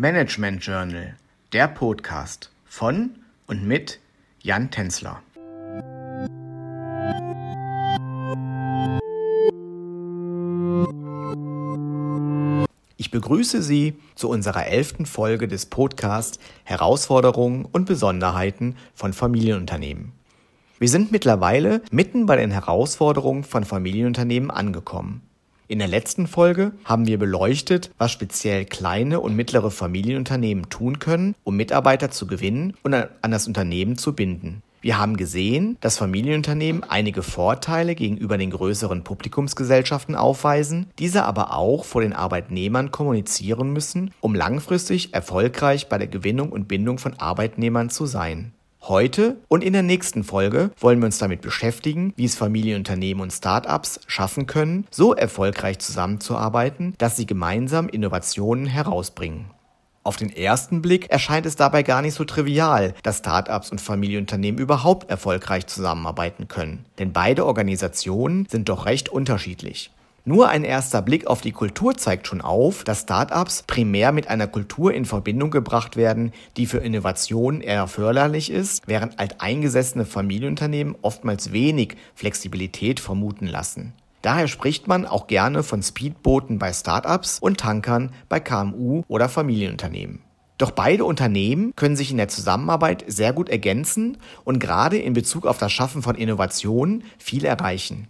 [0.00, 1.16] Management Journal,
[1.52, 3.16] der Podcast von
[3.48, 3.98] und mit
[4.40, 5.20] Jan Tenzler.
[12.96, 20.12] Ich begrüße Sie zu unserer elften Folge des Podcasts Herausforderungen und Besonderheiten von Familienunternehmen.
[20.78, 25.27] Wir sind mittlerweile mitten bei den Herausforderungen von Familienunternehmen angekommen.
[25.70, 31.34] In der letzten Folge haben wir beleuchtet, was speziell kleine und mittlere Familienunternehmen tun können,
[31.44, 34.62] um Mitarbeiter zu gewinnen und an das Unternehmen zu binden.
[34.80, 41.84] Wir haben gesehen, dass Familienunternehmen einige Vorteile gegenüber den größeren Publikumsgesellschaften aufweisen, diese aber auch
[41.84, 47.90] vor den Arbeitnehmern kommunizieren müssen, um langfristig erfolgreich bei der Gewinnung und Bindung von Arbeitnehmern
[47.90, 48.54] zu sein.
[48.88, 53.30] Heute und in der nächsten Folge wollen wir uns damit beschäftigen, wie es Familienunternehmen und
[53.30, 59.50] Startups schaffen können, so erfolgreich zusammenzuarbeiten, dass sie gemeinsam Innovationen herausbringen.
[60.04, 64.58] Auf den ersten Blick erscheint es dabei gar nicht so trivial, dass Startups und Familienunternehmen
[64.58, 66.86] überhaupt erfolgreich zusammenarbeiten können.
[66.98, 69.90] Denn beide Organisationen sind doch recht unterschiedlich.
[70.28, 74.46] Nur ein erster Blick auf die Kultur zeigt schon auf, dass Startups primär mit einer
[74.46, 81.52] Kultur in Verbindung gebracht werden, die für Innovationen eher förderlich ist, während alteingesessene Familienunternehmen oftmals
[81.52, 83.94] wenig Flexibilität vermuten lassen.
[84.20, 90.20] Daher spricht man auch gerne von Speedbooten bei Startups und Tankern bei KMU oder Familienunternehmen.
[90.58, 95.46] Doch beide Unternehmen können sich in der Zusammenarbeit sehr gut ergänzen und gerade in Bezug
[95.46, 98.08] auf das Schaffen von Innovationen viel erreichen.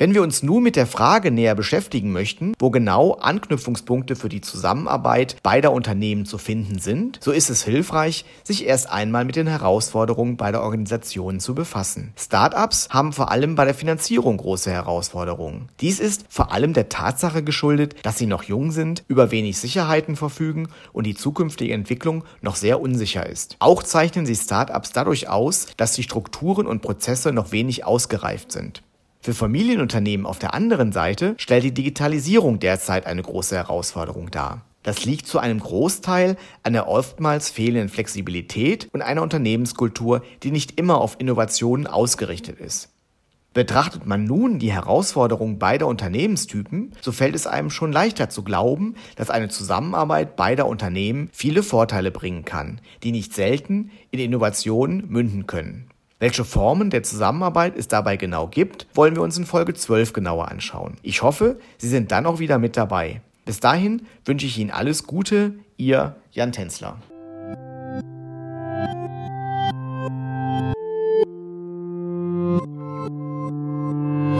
[0.00, 4.40] Wenn wir uns nun mit der Frage näher beschäftigen möchten, wo genau Anknüpfungspunkte für die
[4.40, 9.46] Zusammenarbeit beider Unternehmen zu finden sind, so ist es hilfreich, sich erst einmal mit den
[9.46, 12.14] Herausforderungen beider Organisationen zu befassen.
[12.16, 15.68] Startups haben vor allem bei der Finanzierung große Herausforderungen.
[15.82, 20.16] Dies ist vor allem der Tatsache geschuldet, dass sie noch jung sind, über wenig Sicherheiten
[20.16, 23.56] verfügen und die zukünftige Entwicklung noch sehr unsicher ist.
[23.58, 28.82] Auch zeichnen sich Startups dadurch aus, dass die Strukturen und Prozesse noch wenig ausgereift sind.
[29.22, 34.64] Für Familienunternehmen auf der anderen Seite stellt die Digitalisierung derzeit eine große Herausforderung dar.
[34.82, 40.80] Das liegt zu einem Großteil an der oftmals fehlenden Flexibilität und einer Unternehmenskultur, die nicht
[40.80, 42.88] immer auf Innovationen ausgerichtet ist.
[43.52, 48.94] Betrachtet man nun die Herausforderungen beider Unternehmenstypen, so fällt es einem schon leichter zu glauben,
[49.16, 55.46] dass eine Zusammenarbeit beider Unternehmen viele Vorteile bringen kann, die nicht selten in Innovationen münden
[55.46, 55.90] können.
[56.20, 60.48] Welche Formen der Zusammenarbeit es dabei genau gibt, wollen wir uns in Folge 12 genauer
[60.48, 60.98] anschauen.
[61.02, 63.22] Ich hoffe, Sie sind dann auch wieder mit dabei.
[63.46, 66.98] Bis dahin wünsche ich Ihnen alles Gute, Ihr Jan Tänzler.